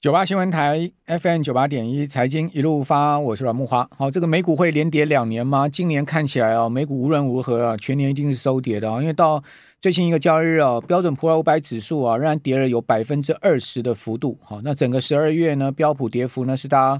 [0.00, 3.86] 九八新闻台 FM 九八点一财经一路发，我是阮木花。
[3.94, 5.68] 好，这个美股会连跌两年吗？
[5.68, 9.44] 今年看起来啊，美股无论如何啊，全年一定是收跌的啊，因为到
[9.78, 14.38] 最新一个交易日啊，标准普尔五百指数啊，仍然跌了有百分之二十的幅度。
[14.42, 16.98] 好，那整个十二月呢，标普跌幅呢是大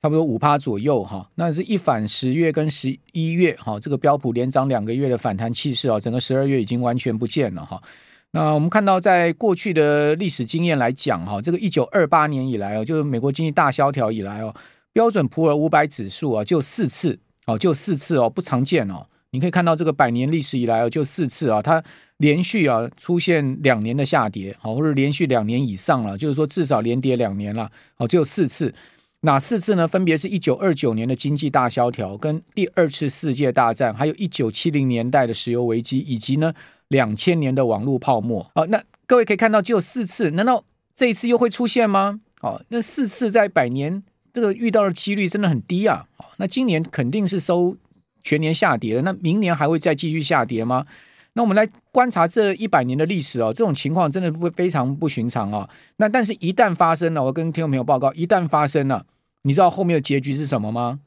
[0.00, 1.28] 差不多五趴左右哈。
[1.34, 7.82] 那是一反十月跟十一月哈，这个标普连涨两个月的反弹气势啊，整个十二月已经完全不见了哈。
[8.36, 14.54] 那我们看到，在过去的历史经验来讲，哈，这个一九二八年以来哦，就是美国经济大萧条以来哦，
[14.92, 19.06] 标准普尔五百指数啊，就四次哦，就四次哦，不常见哦。
[19.30, 21.82] 你可以看到这个百年历史以来哦，就四次啊，它
[22.18, 28.74] 连续啊出现两年的下跌，好，或者连续两年以上了，就是说至少连跌两年了，哦，只有四次。
[29.20, 29.88] 哪四次呢？
[29.88, 36.52] 分别是一九二九年的经济大萧条，跟第二次世界大战，还有一九七零年代的石油危机，以及呢。
[36.88, 42.20] 两千年的网络泡沫，好，那各位可以看到，只有四次，难道这一次又会出现吗？
[42.42, 46.06] 哦，那四次在百年，这个遇到的几率真的很低啊。
[46.18, 47.76] 哦，那今年肯定是收
[48.22, 50.86] 全年下跌的，那明年还会再继续下跌吗？
[51.32, 55.68] 那我们来观察这一百年的历史哦，这种情况真的会非常不寻常啊。
[55.96, 59.04] 那但是，一旦发生了，我跟听众朋友报告，一旦发生了，
[59.42, 61.00] 你知道后面的结局是什么吗？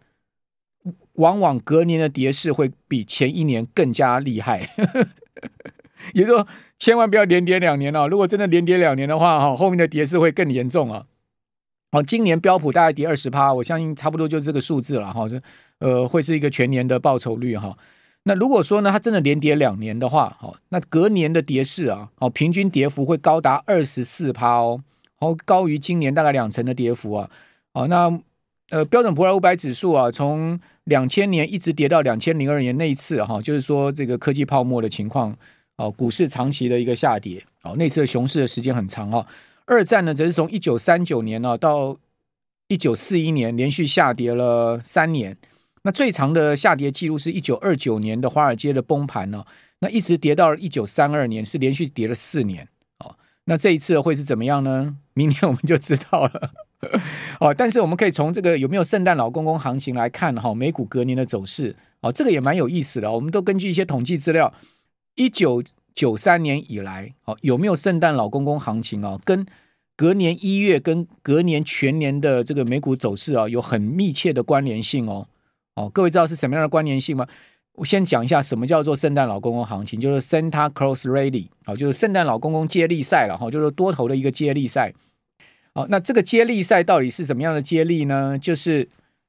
[1.14, 4.70] 往往隔年的跌势会比前一年更加厉害。
[6.14, 8.08] 也就说，千万不要连跌两年哦。
[8.08, 11.06] 如果真的连跌两年的话，哈，后面的跌势会更严重啊。
[11.92, 15.28] 好，今年标普大概跌二十趴，我相信差不多就是这个数字了哈。
[15.28, 15.42] 这
[15.80, 17.78] 呃，会是一个全年的报酬率哈。
[18.24, 24.84] 那如果说呢，它真的连跌两年的话，好，那隔年的跌势啊，好，平均跌幅会高达二十四趴哦，
[25.16, 27.30] 好，高于今年大概两成的跌幅啊。
[27.74, 28.20] 好，那
[28.70, 35.36] 呃，标准普尔五百指数啊，从两千年一直跌到两千零二年那一次哈，就是说这个科技泡沫的情况。
[35.78, 39.26] 哦，股市长期的一个下跌，哦，那次的熊市的时间很长哦。
[39.64, 41.98] 二战呢，则是从一九三九年呢到
[42.68, 45.38] 一九四一年，连续下跌了三年。
[45.84, 49.46] 那最长的下跌记录是一九二九年的华尔街的崩盘呢，
[49.80, 52.68] 那一直跌到了一九三二年，是连续跌了四年。
[52.98, 53.16] 哦，
[53.46, 54.98] 那这一次会是怎么样呢？
[55.14, 56.52] 明年我们就知道了。
[57.40, 61.76] 哦，但是我们可以从这个有没有圣诞老公公行情来看哈，美股隔年的走势。
[62.02, 63.12] 哦，这个也蛮有意思的。
[63.12, 64.54] 我们都根据一些统计资料。
[65.16, 65.62] 一九
[65.94, 69.20] 九三年以来，哦，有没有圣诞老公公行情啊？
[69.26, 69.46] 跟
[69.98, 75.28] 隔年一月跟隔年全年的这个美股走势啊，有很密切的关联性哦。
[75.76, 77.28] 哦，各位知道是什么样的关联性吗？
[77.74, 84.94] 我先讲一下什么叫做圣诞老公公行情，就是 Santa Claus Rally，好，就是圣诞老公公接力赛了哈，就是多头的一个接力赛。
[85.80, 88.38] 好，那这个接力赛到底是怎么样的接力呢？
[88.38, 88.86] 就是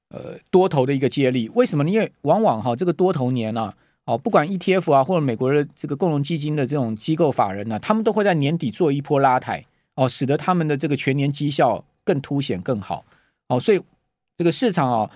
[0.09, 1.49] 呃多头的一个接力。
[1.55, 1.91] 为什么呢？
[1.91, 3.73] 因为往往哈这个多头年啊。
[4.07, 13.05] 哦，不管 ETF 啊，或者美国的这个共同基金的这种机构法人呢、他们都会在年底做一波拉抬，哦，使得他们的这个全年绩效更凸显更好。
[13.47, 13.81] 哦，所以
[14.37, 15.09] 这个市场哦，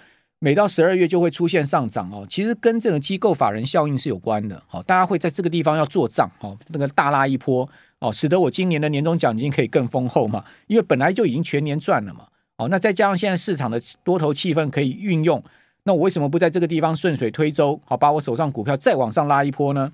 [0.44, 4.62] 每到十二月就会出现上涨哦，其实跟这个机构法人效应是有关的。
[4.66, 7.66] 好、大家会在这个地方要做账，哦，那个大拉一波，
[7.98, 12.26] 哦，使得我今年的年终奖金可以更丰厚嘛，因为本来就已经全年赚了嘛。
[12.58, 15.42] 哦，那再加上现在市场的多头气氛可以运用。
[15.84, 19.90] 那我为什么不在这个地方顺水推舟，好把我手上股票再往上拉一波呢？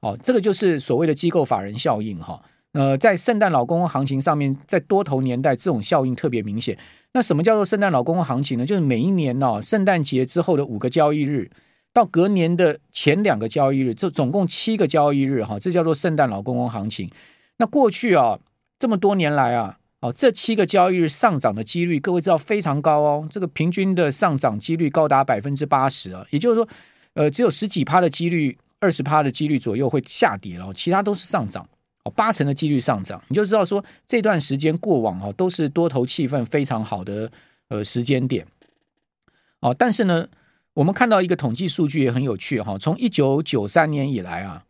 [0.00, 2.42] 哦，这个就是所谓的机构法人效应哈。
[2.72, 6.78] 呃，在圣诞老公行情上面，在多头年代这种效应特别明显。
[7.12, 8.66] 那什么叫做圣诞老公公行情呢？
[8.66, 11.50] 就是每一年呢，圣诞节之后的五个交易日，
[11.92, 17.10] 到隔年的前两个交易日，这总共七个交易日哈，这叫做圣诞老公公行情。
[17.58, 18.38] 那过去啊，
[18.78, 19.78] 这么多年来啊。
[20.00, 23.28] 哦，这七个交易日上涨的几率，各位知道非常高哦。
[23.30, 26.68] 这个平均的上涨几率高达百分之八十啊，也就是说，
[27.14, 31.68] 呃，只有十几趴的几率，二十趴的几率左右会下跌了，其他都是上涨。
[32.04, 37.30] 哦，八成的几率上涨，你就知道说这段时间过往啊都是多头气氛非常好的
[37.68, 38.46] 呃时间点。
[39.60, 40.26] 哦，但是呢，
[40.74, 44.64] 我们看到一个统计数据也很有趣哈，从一九九三年以来啊。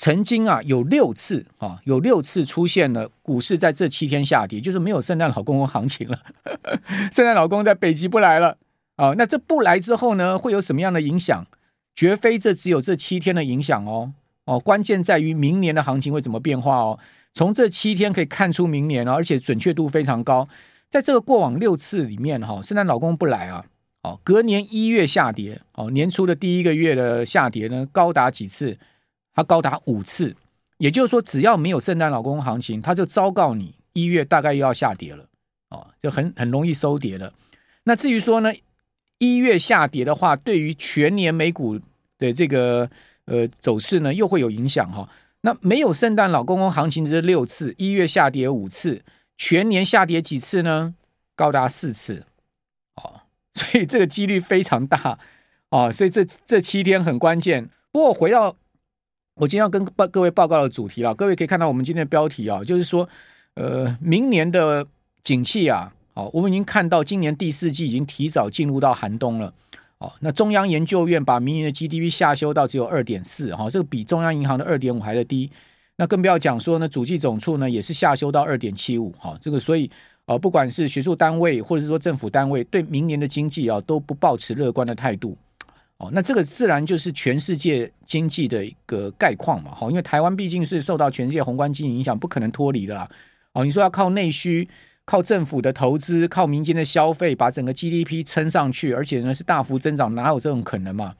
[0.00, 6.16] 曾经啊，有六次啊，有六次出现了股市在这七天下跌，就是没有圣诞老公公行情了。
[7.10, 8.56] 圣诞老公在北极不来了
[8.94, 11.44] 啊，那这不来之后呢，会有什么样的影响？
[11.96, 14.12] 绝非这只有这七天的影响哦
[14.48, 16.98] 哦，关键在于明年的行情会怎么变化哦。
[17.34, 20.48] 从这七天可以看出明年，而且准确度非常高。
[20.88, 23.62] 在这个过往六次里面哈，圣诞老公不来啊，
[24.02, 28.78] 哦，隔年一月下跌哦，年初的第一个月的下跌呢，高达几次？
[29.34, 30.34] 它高达五次，
[30.78, 35.26] 也就是说，只要没有圣诞老公行情，它就昭告你一月大概又要下跌了，
[35.68, 37.30] 哦，就很很容易收跌了。
[37.84, 38.50] 那至于说呢，
[39.18, 41.78] 一月下跌的话，对于全年美股
[42.18, 42.90] 的这个
[43.28, 45.08] 呃走势呢，又会有影响哈、哦。
[45.42, 49.02] 那没有圣诞老公公行情这六次，一月下跌五次，
[49.36, 50.94] 全年下跌几次呢？
[51.36, 52.24] 高达四次，
[52.96, 53.20] 哦，
[53.54, 55.16] 所以这个几率非常大，
[55.70, 57.70] 哦，所以这这七天很关键。
[57.92, 58.56] 不过回到
[59.34, 63.08] 我今天要跟报各位报告的主题了，各位可以看到我们今天的标题啊，就是说，
[63.54, 64.84] 呃，明年的
[65.22, 69.54] 景气啊，哦，我们已经看到今年第四季已经提早进入到寒冬了，
[69.98, 75.50] 哦，那中央研究院把明年的 GDP 下修到只有二点四，哈，这个比中央银行的二点五还要低，
[75.96, 79.90] 那更不要讲说呢，主计总处呢也是下修到二点七五，哈，这个所以。
[80.30, 85.34] 哦，不管是学术单位或者是说政府单位，对明年的经济啊都不抱持乐观的态度。
[85.96, 89.74] 哦，那这个自然就是全世界经济的一个概况嘛。
[89.74, 93.08] 哈，因为台湾毕竟是受到全世界宏观经济影响，不可能脱离的啦。
[93.54, 94.68] 哦，你说要靠内需、
[95.08, 101.14] 靠政府的投资、靠民间的消费，把整个 GDP 撑上去，而且呢是大幅增长，哪有这种可能嘛？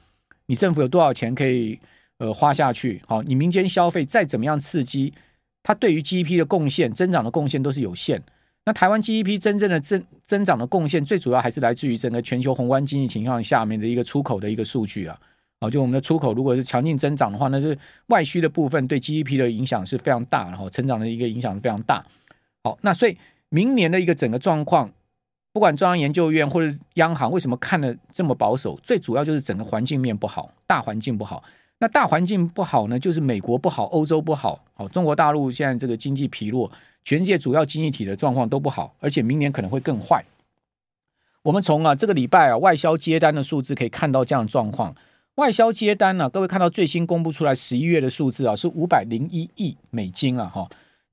[0.45, 1.79] 你政府有多少钱可以
[2.19, 3.01] 呃花下去？
[3.07, 5.15] 好，你民间消费再怎么样刺激，
[5.63, 8.23] 它对于 GDP 的贡献、增长的贡献都是有限。
[8.67, 15.19] 那台湾 GDP 真正的增增长的贡献，最主要还是来自于整个全球宏观经济情况下面的一个出口的一个数据啊，
[15.61, 22.05] 啊，就我们的出口如果是强劲增长的话，那是外需的部分对 GDP 的影响是非常大，然后成长的一个影响是非常大。
[22.63, 23.17] 好，那所以
[23.51, 24.91] 明年的一个整个状况，
[25.53, 31.43] 不管中央研究院或者央行为什么看得这么保守，最主要就是整个环境面不好，大环境不好。
[31.81, 36.71] 那大环境不好呢，就是美国不好，欧洲不好，好，中国大陆现在这个经济疲弱，
[37.05, 40.25] 全世界主要经济体的状况都不好，而且明年可能会更坏。
[41.43, 44.95] 我们从啊这个礼拜啊外销接单的数字可以看到这样的状况，
[45.37, 50.69] 外销接单呢、各位看到最新公布出来十一月的数字啊是五百零一亿美金啊哈，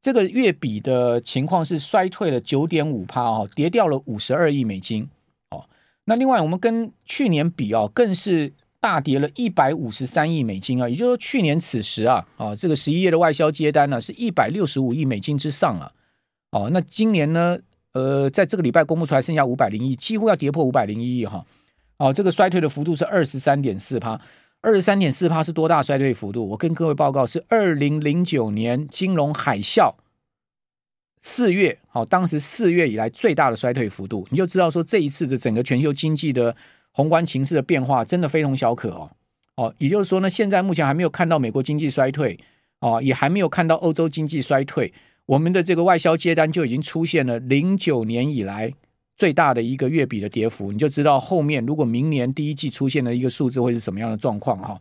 [0.06, 5.10] 这个月比的情况是衰退了九点五趴啊，跌掉了五十二亿美金
[5.50, 5.66] 哦。
[6.04, 8.54] 那另外我们跟去年比啊，更是。
[8.80, 15.92] 大跌了一百五十三亿美金啊，也就是说去年此时啊，啊这个十一月的外销接单呢是一百六十五亿美金之上啊，
[16.52, 17.58] 哦，那今年呢，
[17.94, 21.44] 呃，在这个礼拜公布出来剩下五百零亿，几乎要跌破五百零一亿哈，
[21.98, 24.22] 哦，这个衰退的幅度是二十三点四趴，
[24.66, 26.50] 二十三点四趴是多大衰退幅度？
[26.50, 29.94] 我跟各位报告是二零零九年金融海啸
[31.22, 36.56] 四月，好，当时四月以来最大的衰退幅度，你就知道说这一次的整个全球经济的。
[36.92, 39.12] 宏观情势的变化真的非同小可哦，
[39.58, 42.40] 哦，也就是说呢，现在目前还没有看到美国经济衰退
[42.80, 44.94] 哦，也还没有看到欧洲经济衰退，
[45.26, 48.74] 我们的这个外销接单就已经出现了零九年以来
[49.18, 54.80] 最大的一个月比的跌幅，你就知道后面如果明年第一季出现的一个数字会是什么样的状况哈。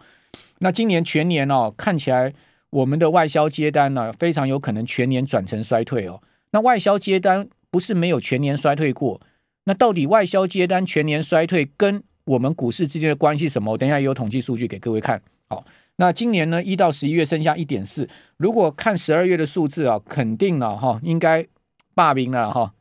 [0.59, 2.33] 那今年全年哦，看起来
[2.71, 6.21] 我们的外销接单呢，非常有可能全年转成衰退哦。
[6.51, 9.21] 那外销接单不是没有全年衰退过。
[9.65, 13.73] 那到底外销接单全年衰退跟我们股市之间的关系什么？
[13.73, 15.21] 我等一下有统计数据给各位看。
[15.49, 15.65] 好，
[15.97, 21.47] 那今年呢，一到十一月剩下一点四，如果看十二月的数字啊，肯定了哈，应该
[21.95, 22.75] 霸兵了哈，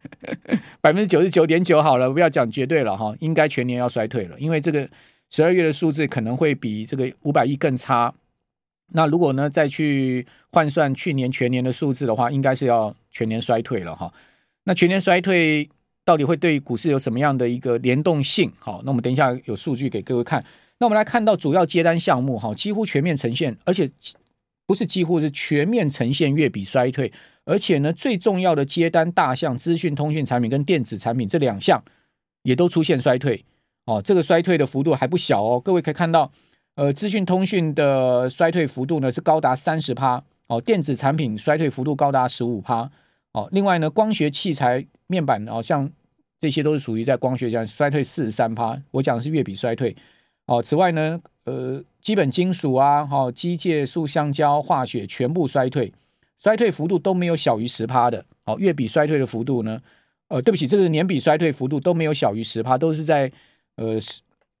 [0.80, 4.88] 百分之九十九点九好了，不要讲绝对了哈，应该全年要衰退了，因为这个
[5.30, 8.12] 十二月的数字可能会比这个五百亿更差。
[8.92, 14.12] 那如果呢再去换算去年全年的数字的话，应该是要全年衰退了哈。
[14.64, 15.68] 那全年衰退。
[16.02, 18.50] 到底会对股市有什么样的一个联动性？
[18.58, 20.42] 好，那我们等一下有数据给各位看。
[20.78, 23.88] 那我们来看到主要接单项目，哈，几乎全面呈现，而且
[24.66, 27.12] 不是几乎是全面呈现月比衰退，
[27.50, 31.82] 而且呢，最重要的接单大项，资讯通讯产品跟电子产品这两项
[32.44, 33.44] 也都出现衰退。
[33.86, 35.58] 哦，这个衰退的幅度还不小哦。
[35.58, 36.30] 各位可以看到，
[36.76, 42.88] 呃，资讯通讯的衰退幅度呢是高达三十趴，哦，电子产品衰退幅度高达十五趴。
[43.32, 45.90] 哦，另外呢，光学器材面板哦，像
[46.38, 48.80] 这些都是属于在光学这样衰退四十三趴。
[48.92, 49.96] 我讲的是月比衰退。
[50.46, 55.92] 哦，此外呢，呃，基本金属啊，哈、哦，机械、塑橡胶、化学全部衰退，
[56.42, 58.24] 衰退幅度都没有小于十趴的。
[58.44, 59.80] 哦，月比衰退的幅度呢，
[60.28, 63.30] 呃，对不起，这个年比衰退幅度都没有小于十趴，都是在
[63.76, 63.98] 呃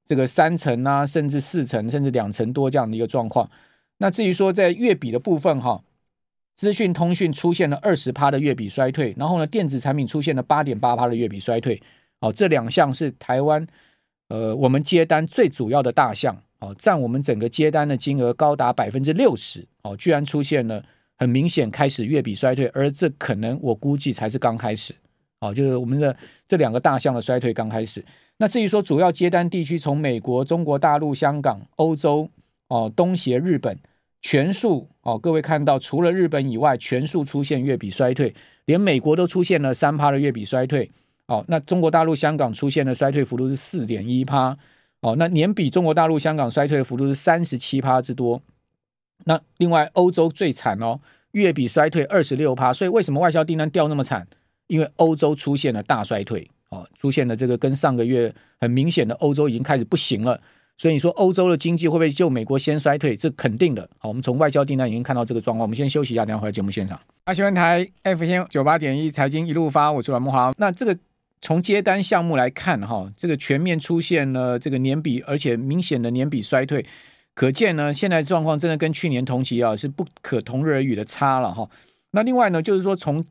[0.06, 3.50] 这个三成啊，甚至四成，甚至两成多这样的一个状况。
[3.98, 5.70] 那至于说在月比的部分哈。
[5.70, 5.84] 哦
[6.56, 11.80] 资讯通讯出现了二十趴的月比衰退，然后呢，电子产品出现了八点八趴的月比衰退。
[12.18, 13.66] 哦，这两项是台湾
[14.28, 19.66] 呃我们接单最主要的大项，哦，占我们整个接单的金额高达百分之六十。
[19.84, 20.84] 哦，居然出现了
[21.20, 24.92] 很明显开始月比衰退，而这可能我估计才是刚开始。
[25.40, 26.16] 哦，就是我们的
[26.48, 28.04] 这两个大项的衰退刚开始。
[28.38, 32.28] 那至于说主要接单地区，从美国、中国大陆、香港、欧洲、
[32.68, 33.78] 哦东协、日本。
[34.22, 38.34] 全数哦，各位看到，除了日本以外，全数出现月比衰退，
[38.66, 40.90] 连美国都出现了三趴的月比衰退。
[41.26, 44.54] 哦，那中国大陆、香港出现的衰退幅度是四点一趴。
[45.00, 48.42] 哦，那年比中国大陆、香港衰退的幅度是三十七趴之多。
[49.24, 51.00] 那另外，欧洲最惨哦，
[51.32, 52.72] 月比衰退二十六趴。
[52.72, 54.26] 所以为什么外销订单掉那么惨？
[54.66, 60.40] 因为欧洲出现了大衰退，哦，出现了这个跟上个月很明显的欧洲已经开始不行了。
[60.78, 63.14] 所以你说欧洲的经济会不会就美国先衰退？
[63.14, 63.86] 这肯定的。
[63.98, 65.62] 好，我们从外销订单已经看到这个状况。
[65.62, 66.98] 我们先休息一下，等下回来节目现场。
[67.24, 70.54] 啊，新闻台 FM 九八点一财经一路发，我是阮木华。
[70.56, 70.96] 那这个
[71.42, 76.86] 从接单项目来看，哈，这个全面出现了这个年比，而且明显的年比衰退，
[77.34, 81.68] 可见呢，现在状况真的跟去年同期啊是不可同日而语的差了哈。
[82.10, 83.24] 那另外呢，就是说从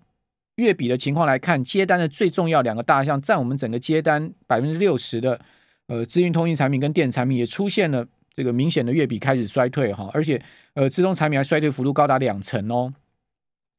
[0.56, 5.40] 月比的情况来看，接单的最重要两个大项占我们整个接单百分之六十的。
[5.88, 10.40] 呃，资讯通讯产品跟电子产品也出现了这个明显的月比开始衰退哈，而且
[10.76, 12.94] 呃，资通产品还衰退幅度高达两成哦。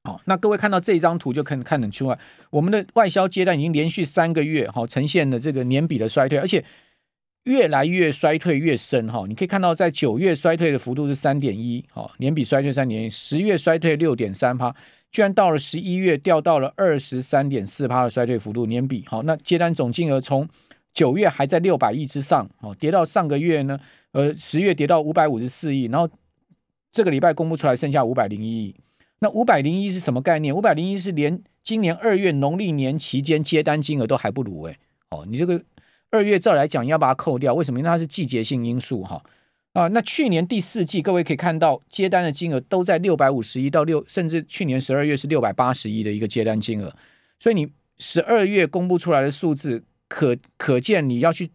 [0.03, 2.19] 好，那各位看到这一张图就可以看得出来，
[2.51, 6.65] 我们的外销接单已经连续三个月哈呈现了这个年比的衰退，而且
[7.51, 9.25] 越来越衰退越深哈。
[9.27, 14.73] 你可以看到，在九月衰退的幅度是三点一，好，年比衰退三点一，十月衰退六点三趴，
[15.11, 19.05] 居然到了十一月掉到了二十三点四趴的衰退幅度年比。
[19.07, 20.49] 好，那接单总金额从
[20.95, 23.79] 九月还在六百亿之上，哦，跌到上个月呢，
[24.13, 26.09] 呃，十月跌到五百五十四亿，然后
[26.93, 28.75] 这个礼拜公布出来剩下五百零一亿。
[29.19, 30.55] 那五百零一是什么概念？
[30.55, 34.77] 五百零一是连今年二月农历年期间接单金额都还不如诶。
[35.11, 35.61] 哦，你这个
[36.11, 37.81] 二月照来讲要把它扣掉，为什么？
[37.81, 39.23] 因为它是季节性因素哈
[39.73, 39.89] 啊。
[39.89, 46.95] 那去年第四季各位可以看到接单的金额都在六百五十亿到六，甚至去年十二月是六百八十亿的一个接单金额，
[47.39, 49.85] 所以你十二月公布出来的数字。
[50.13, 51.49] 可可见，你要去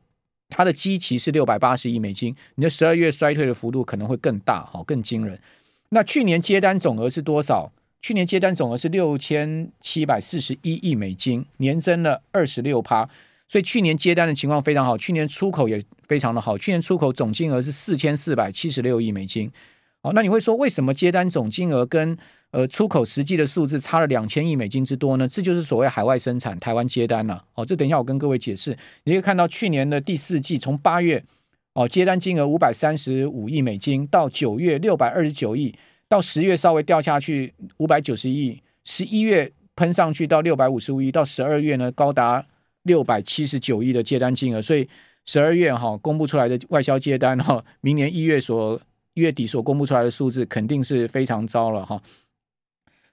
[0.48, 5.38] 它的基期是六百八十亿美金，你的十二月衰退的幅度可能会更大，哈，更惊人。
[5.90, 7.70] 那去年接单总额是多少？
[8.02, 13.10] 去年接单总额是六千七百四十一亿美金，年增了二十六趴，
[13.48, 14.98] 所以去年接单的情况非常好。
[14.98, 19.52] 去年出口也非常的好，去年出口总金额是四千四百七十六亿美金。
[20.02, 22.18] 好，那你会说为什么接单总金额跟
[22.52, 28.70] 呃，出口实际的数字差了两千亿美金之多呢，这就是所谓海外生产，台湾接单了、哦，这等一下我跟各位解释。
[29.04, 31.22] 你可以看到去年的第四季，从八月
[31.74, 35.76] 哦接单金额五百三十五亿美金，到九月六百二十九亿，
[36.08, 42.46] 到十月稍微掉下去五百九十亿，十一月喷上去到六百五十五亿，到十二月呢高达
[42.86, 44.60] 六百七十九亿的接单金额。
[44.60, 44.90] 所以
[45.26, 48.80] 十二月哈、公布出来的外销接单哈、明年一月所
[49.14, 52.02] 月底所公布出来的数字肯定是非常糟了哈。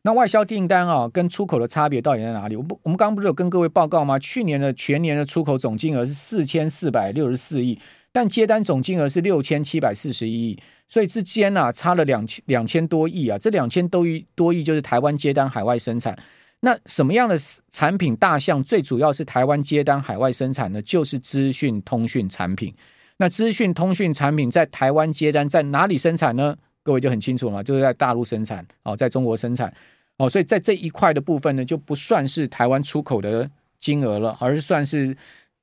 [0.05, 2.57] 那外销订单啊，跟出口的差别到底在哪里？
[2.57, 4.19] 我不，我们刚刚不是有跟各位报告吗？
[4.19, 7.79] 去年的全年的出口总金额是四千四百六十四亿，
[8.11, 13.39] 但接单总金额是六千七百四十一亿，所以之间啊差了两千两千多亿啊。
[13.39, 16.19] 这两千多亿多亿就是台湾接单海外生产。
[16.65, 17.37] 那什么样的
[17.73, 20.81] 产品大项最主要是台湾接单海外生产呢？
[20.83, 22.73] 就是资讯通讯产品。
[23.17, 26.57] 那资讯通讯产品在台湾接单在哪里生产呢？
[26.85, 29.73] 各位就很清楚了，就是在大陆生产哦，在中国生产
[30.19, 33.51] 哦，所以在这一块的部分呢，就不算是台湾出口的
[33.81, 35.17] 金额了，而是算是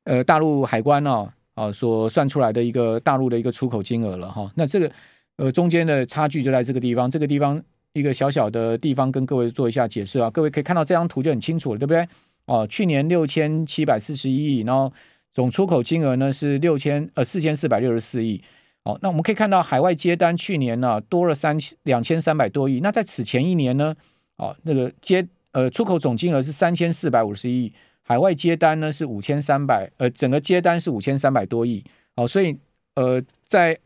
[0.04, 4.52] 呃大陆海关哦啊所算出来的一个大陆的一个出口金额了哈。
[4.54, 4.92] 那这个
[5.38, 7.62] 呃中间的差距就在这个地方，这个地方
[7.94, 12.08] 一个小小的地方跟各位做一下解释啊，各位可以看到这张图就很清楚了，对不对？
[12.46, 14.92] 哦，去年六千七百四十一亿，然后
[15.34, 18.42] 总出口金额呢是六千呃四千四百六十四亿。
[18.84, 23.94] 哦，那我们可以看到海外接单去年呢、多了三两千三百多亿，那在此前一年呢，
[24.38, 31.84] 哦，那个接呃出口总金额是三千四百五十亿，海外接单呢是五千三百，呃，整个接单是五千三百多亿，
[32.16, 32.58] 哦，所以
[32.96, 33.78] 呃，在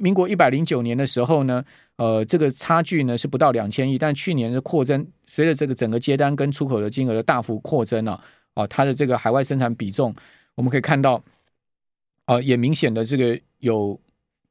[0.00, 1.64] 民国一百零九年的时候呢，
[1.96, 8.20] 呃，这个差距呢是不到两千亿，但去年的扩增，随着这个整个接单跟出口的金额的大幅扩增啊，
[8.54, 10.14] 哦，它的这个海外生产比重，
[10.54, 11.22] 我们可以看到，
[12.24, 14.00] 啊、也明显的这个有。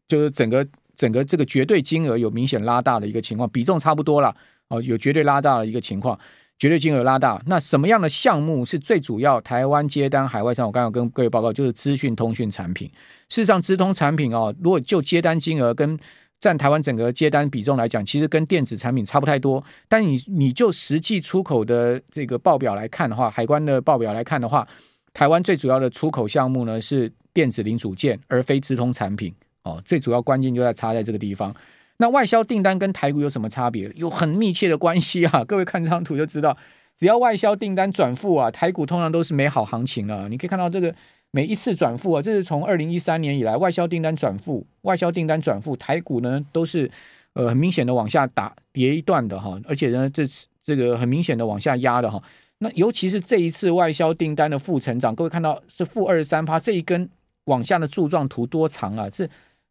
[0.10, 4.36] 就是整个整个这个绝对金额有明显拉大的一个情况，比重差不多了
[4.70, 6.20] 哦，有绝对拉大的一个情况，
[6.60, 7.42] 绝对金额拉大。
[7.48, 9.40] 那什么样的项目是最主要？
[9.42, 12.88] 台湾接单海外上，我刚刚跟各位报告，就是资讯通讯产品。
[13.30, 15.98] 事实上，资通产品哦，如果就接单金额跟
[16.40, 19.64] 占台湾整个接单比重来讲，其实跟电子产品差不太多。
[19.88, 24.68] 但你你就实际出口的这个报表来看的话，海关的报表来看的话，
[25.14, 29.34] 台湾最主要的出口项目呢是电子零组件，而非资通产品。
[29.64, 31.54] 哦，最主要关键就在差在这个地方。
[32.02, 33.92] 那外销订单跟台股有什么差别？
[33.94, 35.44] 有很密切的关系啊！
[35.46, 36.56] 各位看这张图就知道，
[36.96, 40.30] 只要外销订单转负啊，台股通常都是美好行情了。
[40.30, 40.96] 你可以看到这个
[41.32, 46.90] 每一次转负啊，这是从二零一三年以来外销订单转负，外销订单转负，台股呢都是
[47.34, 52.24] 呃很明显的往下打跌一段的哈，而且呢这次这个很明显的往下压的哈。
[52.60, 57.10] 那尤其是这一次外销订单的负成长，各位看到是负二十三趴，这一根
[57.44, 59.10] 往下的柱状图多长啊？
[59.12, 59.30] 是。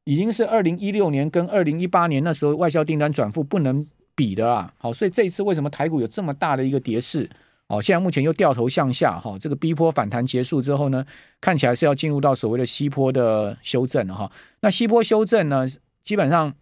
[0.08, 4.72] 已经是二零一六年跟二零一八年那时候外销订单转负不能比的啦。
[4.78, 7.28] 好，所以这一次为什么台股有这么大的一个跌势？
[7.66, 11.04] 哦，现在目前又掉头向下哈，这个 B 波反弹结束之后呢，
[11.42, 14.32] 看起来是要进入到所谓的 C 波的修正了哈。
[14.60, 15.68] 那 C 波修正呢，
[16.02, 16.54] 基本上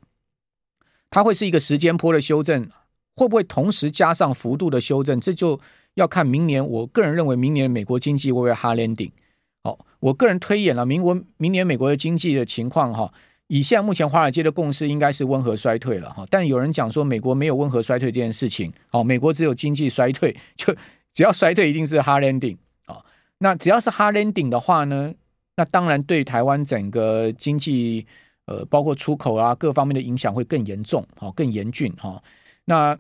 [1.09, 2.69] 它会是一个时间波的修正，
[3.15, 5.21] 会不会同时加上幅度的修正？
[5.21, 5.61] 这就
[5.95, 6.67] 要看明年。
[6.67, 9.13] 我个人认为，明年美国经济会不会 hard landing？
[9.63, 13.15] 好，我个人推演了明国明年美国的经济的情况哈。
[13.49, 16.27] 以现在目前华尔街的共识，应该是温和衰退了哈。
[16.31, 20.75] 但有人讲说，美国没有温和衰退这件事情，哦，美国只有经济衰退 就。
[21.15, 23.03] 只要衰退，一定是 hard landing 啊。
[23.39, 25.15] 那只要是 hard landing 的话呢，
[25.57, 28.07] 那当然对台湾整个经济，
[28.45, 32.23] 呃，包括出口啊各方面的影响会更严重，好，更严峻哈。
[32.67, 32.95] 那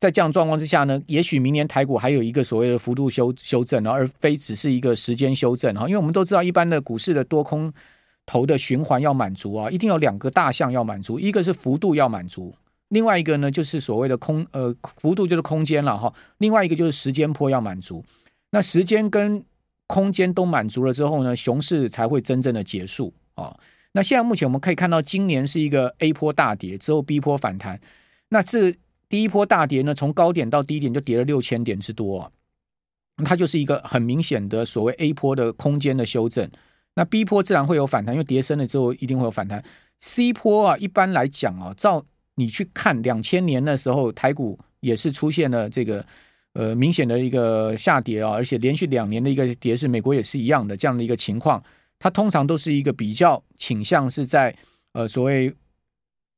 [0.00, 5.82] 在这样状况之下呢，也许明年台股还有一个所谓的幅度修修正，而非只是一个时间修正哈。
[5.86, 7.72] 因为我们都知道，一般的股市的多空
[8.26, 12.54] 头的循环要满足啊，一定有两个大项要满足，一个是幅度要满足。
[12.88, 16.12] 另外一个呢，就是所谓的空呃幅度就是空间了哈。
[16.38, 18.04] 另外一个就是时间坡要满足，
[18.50, 19.42] 那时间跟
[19.86, 23.58] 空间都满足了之后呢，熊市才会真正的结束啊。
[23.92, 27.80] 那现在目前我们可以看到，今年是一个 A 波大跌之后 B 波反弹。
[28.28, 28.74] 那这
[29.08, 32.30] 第一波大跌呢，从高点到低点就跌了六千点之多。
[33.24, 36.50] 它就是一个很明显的所谓 A 波的空间的修正。
[36.94, 39.62] 那 B 波自然会有反弹，因为跌深了之后一定会有反弹。
[40.00, 46.04] C 波啊，一般来讲啊，照你去看两千年的时候，台股也是出现了这个
[46.54, 51.62] 呃明显的一个下跌啊，而且连续两年的一个跌势，美国也是一样的这样的一个情况。
[51.98, 54.54] 它通常都是一个比较倾向是在
[54.92, 55.54] 呃所谓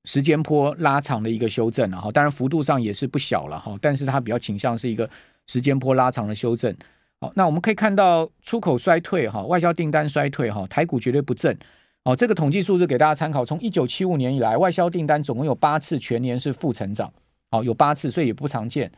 [0.04, 5.08] 时间波拉长的一个修正，然后当然幅度上也是不小了哈，但是它比较倾向是一个
[5.46, 6.76] 时间波拉长的修正。
[7.35, 11.57] 那我们可以看到出口衰退哈，外销订单衰退哈，台股绝对不振。
[12.04, 13.45] 哦，这个统计数字给大家参考。
[13.45, 17.11] 从一九七五年以来，外销订单总共有八次全年是负成长，
[17.50, 18.93] 哦，有八次，所以也不常见。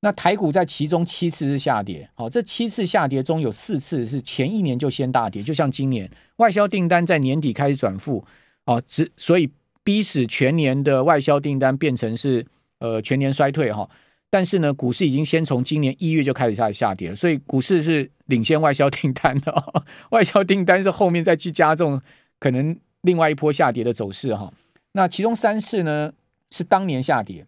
[0.00, 8.24] 那台股在其中七次是下跌，哦，这七次下跌中有四次是前一年就先大跌，就像今年外销订单在年底开始转负，
[8.66, 9.50] 哦，只所以
[9.82, 12.46] 逼使全年的外销订单变成是
[12.78, 13.88] 呃全年衰退哈。
[14.34, 19.72] 但是呢，股市已经先从今年一月就开始下下跌了，所以股市是领先外销订单的，
[20.10, 22.02] 外销订单是后面再去加重。
[22.40, 24.52] 可能另外一波下跌的走势哈，
[24.90, 26.12] 那其中三次呢
[26.50, 27.46] 是当年下跌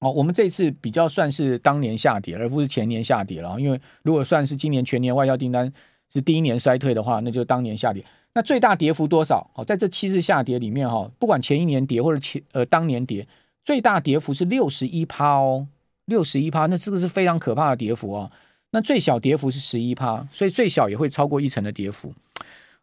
[0.00, 3.58] 哦，我们这次比较算是当年下跌，而不是前年下跌了。
[3.58, 5.72] 因为如果算是今年全年外销订单
[6.12, 8.04] 是第一年衰退的话，那就当年下跌。
[8.34, 9.50] 那最大跌幅多少？
[9.54, 13.26] 哦，在这七次下跌里面哈，不管前一年跌或者前呃当年跌，
[13.64, 15.66] 最大跌幅是六十一趴哦，
[16.10, 18.30] 六十一趴，那这个是非常可怕的跌幅哦。
[18.72, 22.12] 那最小跌幅是十一趴，所以最小也会超过一成的跌幅。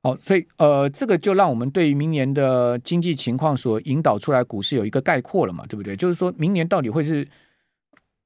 [0.02, 5.96] 好，所以呃，这个就让我们对于明年的经济情况所引导出来股市有一个概括了嘛，对不对？
[5.96, 7.28] 就是说明年到底会是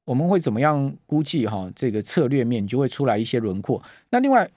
[0.06, 1.72] 我们会怎么样估计哈？
[1.76, 3.82] 这个策略面就会出来一些轮廓。
[4.10, 4.50] 那另外，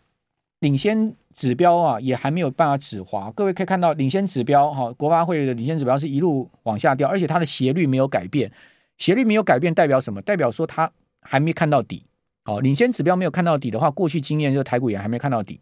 [0.61, 3.31] 领先指标啊，也还没有办法止滑。
[3.33, 8.51] 各位可以看到，领先指标哈，国发会的领先指标是一路往下掉，而且它的斜率没有改变。
[8.99, 10.23] 斜率没有改变代表什么？
[10.23, 12.05] 代表说它还没看到底。
[12.45, 15.59] 好，领先指标没有看到底的话，过去经验就是台股也还没看到底。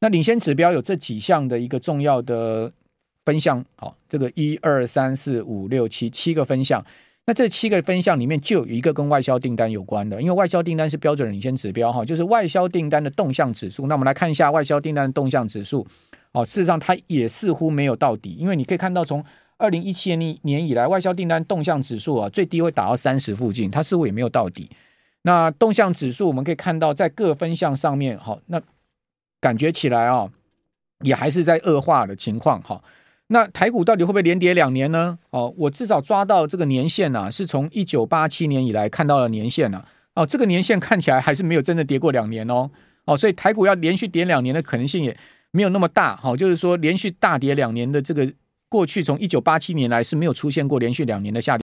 [0.00, 2.70] 那领先指标有这几项的一个重要的
[3.24, 6.84] 分项，好，这个一二三四五六七七个分项，
[7.24, 13.86] 那这七个分项里面就有一个跟外销订单有关的，因为外销订单是标准领先指标哈，就是外销订单的动向指数。
[13.86, 15.86] 那我们来看一下外销订单的动向指数，
[16.32, 19.24] 哦，事实上它也似乎没有到底，因为你可以看到从
[19.58, 24.70] 二零一七年年以来，外销订单动向指数啊最低会打到三十附近，它似乎也没有到底。
[25.22, 28.60] 那动向指数我们可以看到在各分项上面，好，那。
[29.40, 30.26] 感觉起来啊、
[31.02, 32.82] 也还是在恶化的情况哈。
[33.26, 35.18] 那台股到底会不会连跌两年呢？
[35.28, 40.22] 哦，我至少抓到这个年限呢、啊，是从一九八七年以来看到的年限呢、啊。
[40.22, 42.70] 哦，这个年限看起来还是没有真的跌过两年哦。
[43.04, 45.14] 哦，所以台股要连续跌两年的可能性也
[45.50, 46.16] 没有那么大。
[46.16, 48.26] 好，就是说连续大跌两年的这个
[48.74, 51.52] 过去从一九八七年来是没有出现过连续两年的下跌。